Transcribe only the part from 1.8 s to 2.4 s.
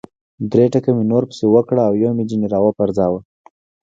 او یو مې